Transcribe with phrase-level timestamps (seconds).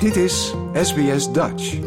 [0.00, 1.78] Dit is SBS Dutch.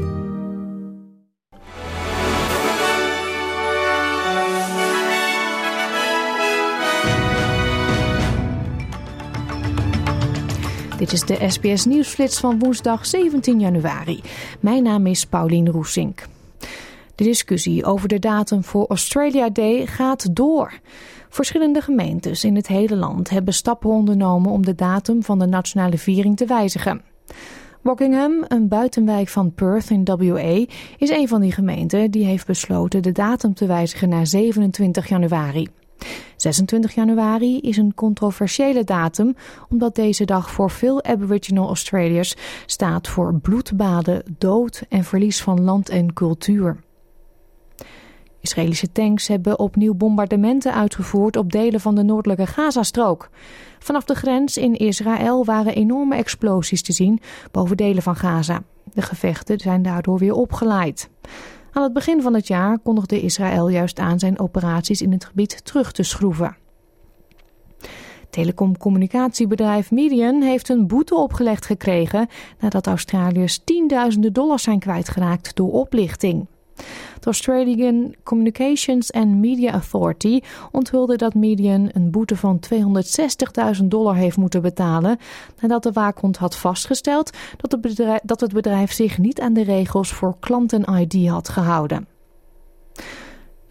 [10.97, 14.21] Dit is de SBS Nieuwsflits van woensdag 17 januari.
[14.59, 16.27] Mijn naam is Paulien Roesink.
[17.15, 20.79] De discussie over de datum voor Australia Day gaat door.
[21.29, 25.97] Verschillende gemeentes in het hele land hebben stappen ondernomen om de datum van de nationale
[25.97, 27.01] viering te wijzigen.
[27.83, 30.65] Rockingham, een buitenwijk van Perth in WA,
[30.97, 35.67] is een van die gemeenten die heeft besloten de datum te wijzigen naar 27 januari.
[36.35, 39.35] 26 januari is een controversiële datum
[39.69, 45.89] omdat deze dag voor veel Aboriginal Australiërs staat voor bloedbaden, dood en verlies van land
[45.89, 46.77] en cultuur.
[48.41, 53.29] Israëlische tanks hebben opnieuw bombardementen uitgevoerd op delen van de noordelijke Gazastrook.
[53.79, 57.19] Vanaf de grens in Israël waren enorme explosies te zien
[57.51, 58.63] boven delen van Gaza.
[58.93, 61.09] De gevechten zijn daardoor weer opgeleid.
[61.71, 65.65] Aan het begin van het jaar kondigde Israël juist aan zijn operaties in het gebied
[65.65, 66.57] terug te schroeven.
[68.29, 72.27] Telecomcommunicatiebedrijf Median heeft een boete opgelegd gekregen
[72.59, 76.47] nadat Australiërs tienduizenden dollars zijn kwijtgeraakt door oplichting.
[77.19, 80.39] De Australian Communications and Media Authority
[80.71, 82.59] onthulde dat Median een boete van
[83.79, 85.17] 260.000 dollar heeft moeten betalen
[85.59, 89.63] nadat de waakhond had vastgesteld dat het, bedrijf, dat het bedrijf zich niet aan de
[89.63, 92.07] regels voor klanten-ID had gehouden.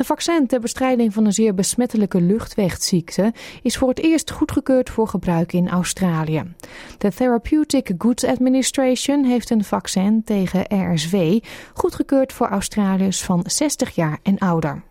[0.00, 5.08] Een vaccin ter bestrijding van een zeer besmettelijke luchtwegziekte is voor het eerst goedgekeurd voor
[5.08, 6.54] gebruik in Australië.
[6.98, 11.38] De Therapeutic Goods Administration heeft een vaccin tegen RSV
[11.74, 14.82] goedgekeurd voor Australiërs van 60 jaar en ouder.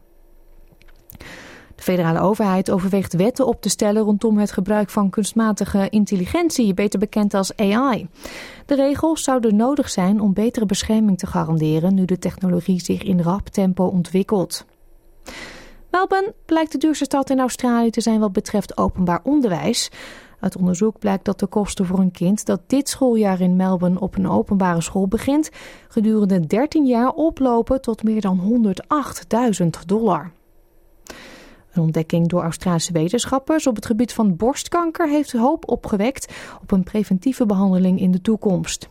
[1.76, 7.00] De federale overheid overweegt wetten op te stellen rondom het gebruik van kunstmatige intelligentie, beter
[7.00, 8.08] bekend als AI.
[8.66, 13.22] De regels zouden nodig zijn om betere bescherming te garanderen nu de technologie zich in
[13.22, 14.66] rap tempo ontwikkelt.
[16.00, 19.92] Melbourne blijkt de duurste stad in Australië te zijn wat betreft openbaar onderwijs.
[20.40, 24.18] Uit onderzoek blijkt dat de kosten voor een kind dat dit schooljaar in Melbourne op
[24.18, 25.50] een openbare school begint,
[25.88, 28.64] gedurende 13 jaar oplopen tot meer dan
[29.62, 30.32] 108.000 dollar.
[31.72, 36.84] Een ontdekking door Australische wetenschappers op het gebied van borstkanker heeft hoop opgewekt op een
[36.84, 38.90] preventieve behandeling in de toekomst.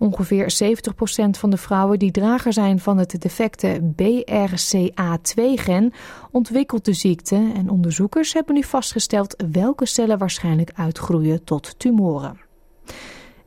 [0.00, 5.92] Ongeveer 70% van de vrouwen die drager zijn van het defecte BRCA2-gen
[6.30, 12.40] ontwikkelt de ziekte en onderzoekers hebben nu vastgesteld welke cellen waarschijnlijk uitgroeien tot tumoren.